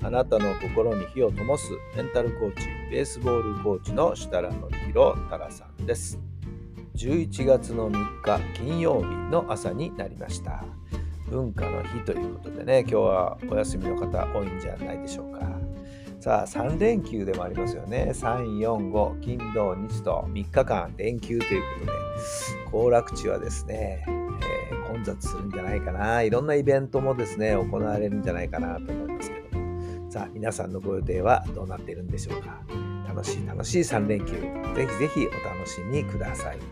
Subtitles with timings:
[0.00, 6.18] あなたの心に火を灯すメンタルコーチ、ベースボールコーチの設楽範弘太良さんです。
[6.94, 10.64] 11月の3日金曜日の朝になりました。
[11.28, 15.40] 文化の日ということでね、今日はお休みの方多いんじゃないでしょうか。
[16.20, 18.10] さあ、3連休でもありますよね。
[18.12, 21.92] 3、4、5、金、土、日と3日間連休ということで、
[22.70, 24.18] 行楽地はですね、えー
[24.88, 26.22] 混雑するんじゃないかな。
[26.22, 29.37] いろんなイベントもですね、行われるんじゃないかなと思いますけど。
[30.10, 32.62] さあ、皆さんのご予定はどうなっているんでしょうか？
[33.06, 36.56] 楽しい楽しい3連休、ぜひぜひお楽しみください。
[36.56, 36.62] も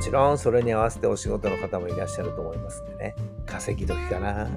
[0.00, 3.14] ちろん、それに合わせてお仕事の方もいらっしゃると思いますんでね、
[3.46, 4.48] 稼ぎ時かな。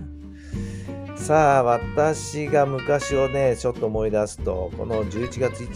[1.16, 5.72] さあ、私が昔をね、ちょっと思い出すと、この11月1、2、3っ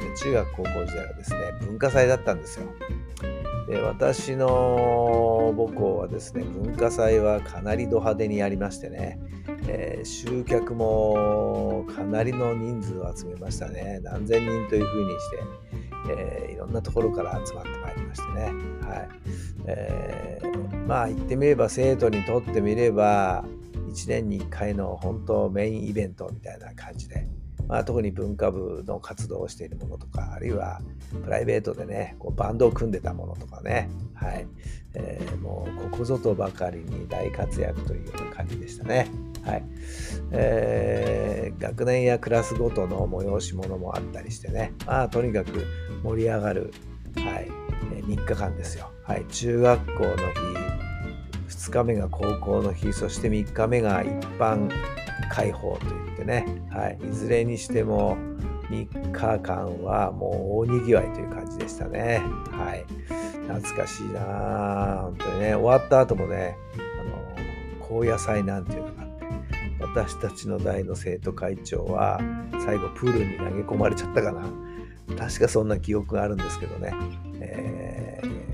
[0.00, 2.66] ていう中学高校時代はですね、文化祭だったんですよ。
[3.66, 9.18] で私の母校はですね文化祭はかなりド派手にやりましてね、
[9.66, 14.00] えー集客もかなりの人数を集めましたね。
[14.02, 15.38] 何千人というふうにして、
[16.10, 18.44] えーいろんなところから集まってまいりましてね。
[18.86, 19.08] はい、
[19.66, 23.44] えーまあ言ってみれば生徒にとってみれば
[23.88, 27.26] 1年に1回の本当メインイベントみたいな感じで
[27.74, 30.80] まあ、特に文化部の活動をしているものとか、あるいは
[31.24, 34.46] プライベートでね、こうバンドを組んでたものとかね、はい、
[34.94, 39.08] えーもうここぞとばかりに大活躍というような感じでしたね。
[39.44, 39.64] はい
[40.30, 45.66] えー学年やクラスごとの催し物もあったりしてね、まあ、とにかく
[46.04, 46.72] 盛り上がる、
[47.16, 47.50] はい
[47.96, 48.92] えー3日間ですよ。
[49.02, 50.16] はい、中学校の日、
[51.48, 54.70] 2日目が高校の日、そして3日目が一般
[55.34, 58.16] 開放といってね、はい、いずれにしても
[58.70, 62.22] 3日間はもう大にぎわいという感じでしたね。
[62.52, 62.84] はい、
[63.48, 64.20] 懐かしいな
[65.00, 66.56] あ本当にね、終わった後もね、
[67.00, 69.24] あの高野菜なんていうのがあって、
[69.80, 72.20] 私たちの代の生徒会長は
[72.64, 74.42] 最後プールに投げ込まれちゃったかな。
[75.18, 76.94] 確かそんな記憶があるんですけどね。
[77.40, 78.44] えー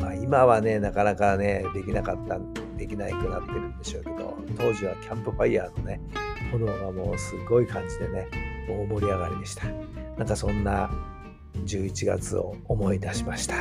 [0.00, 2.44] まあ、今はね、なかなかね、できなかった、で
[2.76, 6.00] できなくなってるんでしょうけど、当時はキャンプファイヤーのね、
[6.52, 8.28] 炎がもうすごい感じでね、
[8.68, 9.66] 大盛り上がりでした。
[10.16, 10.90] なんかそんな
[11.64, 13.54] 11月を思い出しました。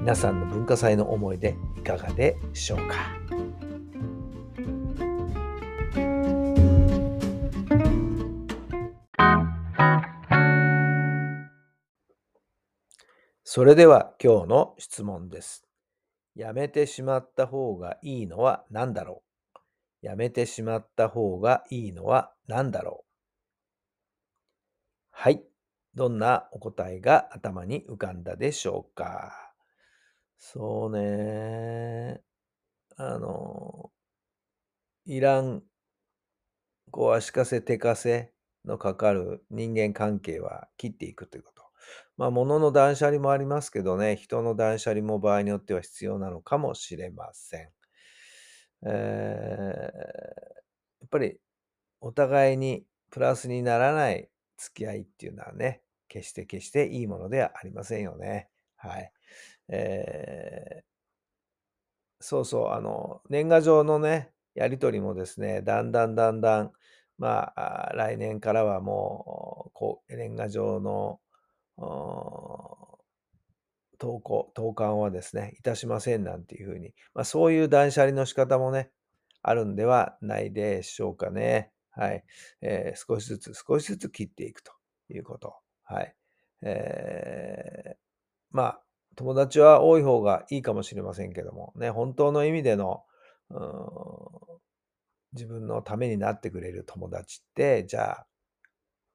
[0.00, 2.94] 皆さんの文化祭の思い出いかがでしょうか？
[13.48, 15.65] それでは今日の質問です。
[16.36, 19.22] やめてしまった方がいいのは何だろ
[20.02, 20.06] う？
[20.06, 23.10] やめてしまった方がいいのは何だろう？
[25.10, 25.42] はい。
[25.94, 29.32] どんなお答えが頭に浮かんだでしょうか？
[30.38, 32.20] そうね。
[32.98, 33.90] あの、
[35.06, 35.62] いらん、
[36.90, 38.32] こう足かせ手かせ
[38.66, 41.55] のかかる人間関係は切っていくということ。
[42.16, 47.70] まあ、物の断捨離もありますけどね、人の断捨離も場合によっては必要なのかもしれません。
[48.84, 50.46] えー
[51.00, 51.38] やっぱり
[52.00, 58.50] お互いにプラスにならない付き合いっていうのはね、決して決していいものではありませんよね。
[58.76, 59.12] はい。
[59.68, 60.84] えー
[62.20, 66.72] そうそう、あの、年賀状のね、やり取りもですね、だんだんだんだん、
[67.18, 71.20] まあ、来年からはもう、こう、年賀状の、
[73.98, 78.90] 投稿、投函はですね、いたしませんなんていうふうに、まあ、そういう断捨離の仕方もね、
[79.42, 81.72] あるんではないでしょうかね。
[81.90, 82.24] はい。
[82.60, 84.72] えー少しずつ少しずつ切っていくと
[85.08, 85.54] いうこと。
[85.84, 86.14] はい。
[86.62, 87.96] えー
[88.50, 88.82] まあ、
[89.16, 93.04] 友達は多い方がいいかもしれませんけども、ね、本当の意味での、
[93.50, 94.56] うん
[95.32, 98.26] 自分のためになってくれる友達って、じゃあ、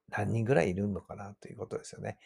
[0.10, 2.18] 何人ぐらいいるのかなということですよね。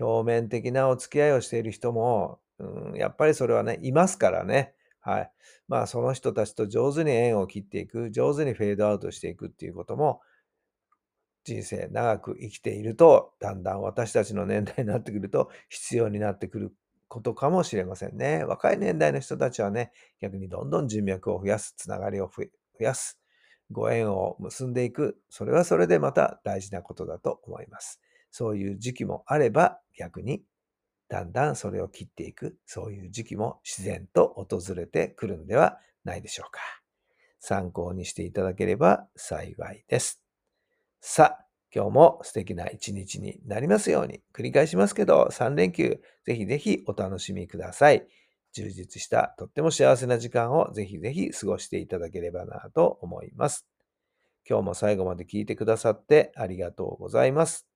[0.00, 4.74] 表面的なお付き合いをしている人も、うん、やっぱりそれはね、いますからね。
[5.00, 5.30] はい。
[5.68, 10.20] まあ、その人たちと上手に縁を切っていく、上手にフェードアウトしていくっていうことも、
[11.44, 16.74] 人生長く生きていると、だんだん私たちの年代になってくると、必要になってくる
[17.08, 18.44] ことかもしれませんね。
[18.44, 23.20] 若い年代の人たちはね、逆にどんどん人脈を増やす、つながりを増え増やす、
[23.70, 28.00] ご縁を結んでいく、それはそれでまた大事なことだと思います。
[28.36, 30.42] そういう時期もあれば逆に
[31.08, 36.60] だんだんそれを切っていく、そういう時期も自然と訪れてくるんではないでしょうか。
[37.40, 40.20] 参考にしていただければ幸いです。
[41.00, 48.06] さあ、今日も素敵な一日になりますように、繰り返しますけど、3連休、ぜひぜひお楽しみください。
[48.52, 53.66] 充実したとっても幸せな時間をぜひぜひ過ごしていただければなと思います。
[54.46, 57.75] 今日も最後まで聞いてくださってありがとうございます。